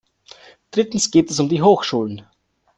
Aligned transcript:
Drittens 0.71 1.11
geht 1.11 1.29
es 1.29 1.39
um 1.39 1.47
die 1.47 1.61
Hochschulen. 1.61 2.25